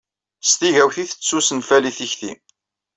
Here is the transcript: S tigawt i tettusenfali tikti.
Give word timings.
S 0.49 0.51
tigawt 0.59 0.97
i 1.03 1.05
tettusenfali 1.09 1.91
tikti. 1.97 2.31